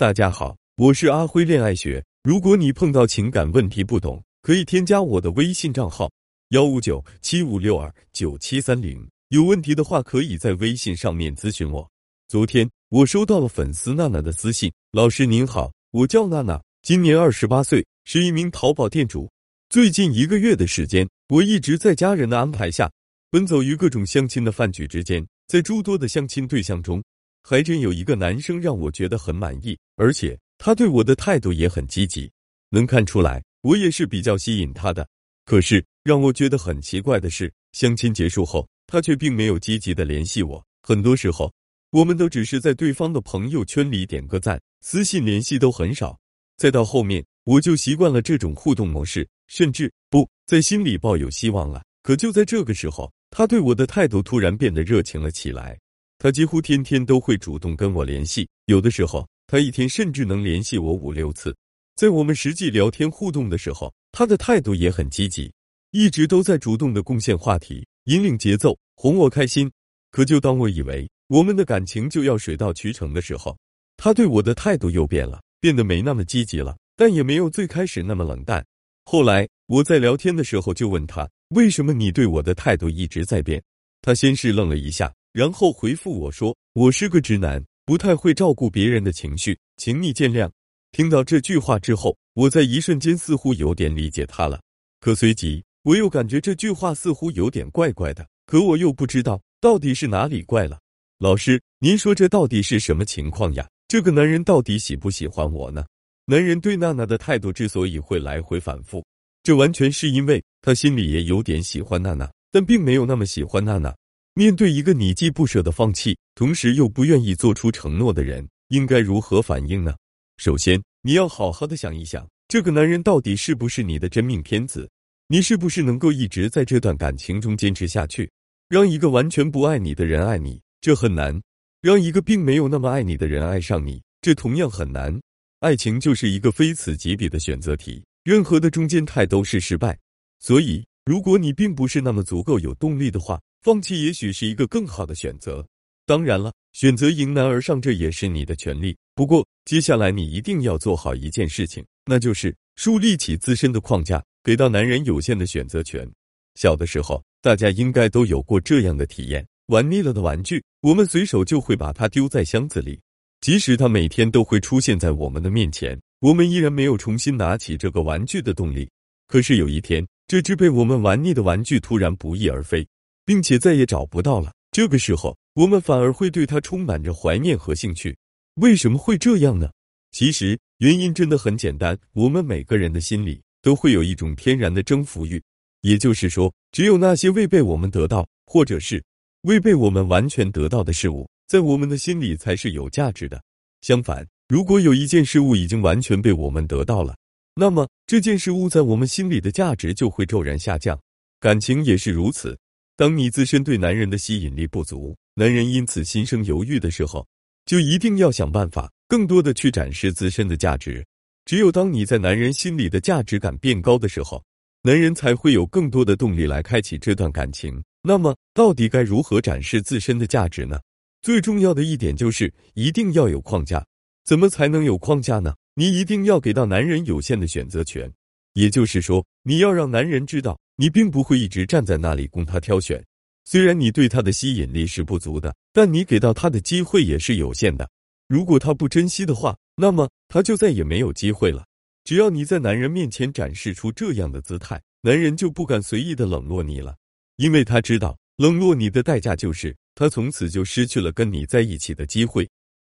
[0.00, 2.02] 大家好，我是阿辉恋爱学。
[2.22, 6.10] 如果你碰到情感问题不懂，可以添加我的微信账号
[6.52, 9.06] 幺五九七五六二九七三零。
[9.28, 11.86] 有问题的话，可以在微信上面咨询我。
[12.28, 19.30] 昨天我收到了粉丝娜娜的私信，老师您好，我叫娜娜，今年二十八岁，是一名淘宝店主。
[19.68, 22.90] 最近一个月的时间，我一直在家人的安排下，
[23.30, 27.02] 奔走于各种相亲的饭局之间，在诸多的相亲对象中。
[27.42, 32.30] 还真有一个男生让我觉得很满意，而且他对我的态度也很积极，
[32.68, 35.06] 能看出来我也是比较吸引他的。
[35.44, 40.64] 可是让我觉得很奇怪的是，相亲结束后，他却并没有积极的联系我。
[40.82, 41.52] 很多时候，
[41.90, 46.18] 我们都只是在对方的朋友圈里点个赞，私信联系都很少。
[46.56, 51.82] 再到后面，我就习惯了这种互动模式，甚至不在心里抱有希望了。
[52.02, 55.78] 可就在这个时候，他对我的态度突然变得热情了起来。
[56.22, 61.56] 他几乎天天都会主动跟我联系，有的时候他一天甚至能联系我五六次。
[61.96, 65.50] 在我们实际聊天互动的时候，他的态度也很积极，
[65.92, 69.70] 一直都在主动的贡献话题，引领节奏，哄我开心。
[70.10, 73.56] 可就当我以为我们的感情就要水到渠成的时候，
[73.96, 78.62] 他对我的态度又变了，变得没那么积极了，但也没有最开始那么冷淡。
[79.06, 83.62] 后来我在聊天的时候就问他：“为什么你对我的态度一直在变？”
[84.02, 85.10] 他先是愣了一下。
[85.32, 90.50] 然后回复我说：“我是个直男，不太会照顾别人的情绪，请你见谅。”
[90.92, 94.60] 听到这句话之后，我在一瞬间似乎有点理解他了。
[94.98, 100.80] 可随即我又感觉这句话似乎有点怪怪的，可我又不知道到底是哪里怪了。
[101.18, 103.68] 老师，您说这到底是什么情况呀？
[103.86, 105.84] 这个男人到底喜不喜欢我呢？
[106.26, 109.04] 男人对娜娜的态度之所以会来回反复，
[109.42, 113.94] 这完全是因为他心里也有点喜欢娜娜，但并没有那么喜欢娜娜。
[114.34, 119.94] 面对一个你既不舍得放弃，同时又不愿意做出承诺的人，应该如何反应呢？
[120.36, 124.88] 首先，你要好好的想一想，这个男人到底是不是你的真命天子？
[125.26, 128.30] 你是不是能够一直在这段感情中坚持下去？
[128.68, 131.36] 让一个完全不爱你的人爱你，这很难；
[131.82, 135.20] 让一个并没有那么爱你的人爱上你，这同样很难。
[135.58, 139.98] 爱情就是一个非此即彼的选择题，任何的中间态都是失败。
[140.38, 145.66] 所以，如果你并不是那么足够有动力的话，放弃也许是一个更好的选择。
[146.06, 148.96] 当然了，选择迎难而上，这也是你的权利。
[149.14, 156.10] 不过，接下来你一定要做好一件事情，那就是树立起自身的框架，给到男人有限的选择权。
[156.54, 162.98] 小的时候，大家应该都有过这样的体验：玩腻了的玩具，我们随手就会把它丢在箱子里，
[163.42, 168.88] 即使它每天都会出现在我们的面前，我们依然没有重新拿起这个玩具的动力。
[169.28, 172.84] 可是有一天，这只被我们玩腻的玩具突然不翼而飞。
[173.24, 174.52] 并且再也找不到了。
[174.72, 178.16] 这个时候，我们反而会对他充满着怀念和兴趣。
[178.54, 179.70] 为什么会这样呢？
[180.12, 185.42] 其实原因真的很简单，我们每个人的心里都会有一种天然的征服欲，
[185.82, 189.02] 也就是说，只有那些未被我们得到，或者是
[189.42, 193.40] 未被我们完全得到的事物，在我们的心里才是有价值的。
[193.82, 197.16] 相反，如果有一件事物已经完全被我们得到了，
[197.54, 200.98] 那么这件事物在我们心里的价值就会骤然下降。
[201.38, 202.58] 感情也是如此。
[203.00, 207.26] 当你自身对男人的吸引力不足，男人因此心生犹豫的时候，
[207.64, 211.02] 就一定要想办法更多的去展示自身的价值。
[211.46, 214.44] 只有当你在男人心里的价值感变高的时候，
[214.82, 217.82] 男人才会有更多的动力来开启这段感情。
[218.02, 220.78] 那么，到底该如何展示自身的价值呢？
[221.22, 223.82] 最重要的一点就是一定要有框架。
[224.26, 225.54] 怎么才能有框架呢？
[225.72, 228.12] 你一定要给到男人有限的选择权，
[228.54, 230.58] 也就是说，你要让男人知道。
[230.76, 233.04] 你并不会一直站在那里供他挑选，
[233.44, 237.86] 虽然你对他的吸引力是不足的，但你给到他的机会也是有限的。
[238.28, 241.66] 如果他不珍惜的话，那么他就再也没有机会了。
[242.02, 246.96] 只要你在男人面前展示出这样的姿态，男人就不敢随意的冷落你了，
[247.36, 252.48] 因为他知道冷落你的代价就是他从此就失去了跟你在一起的机会。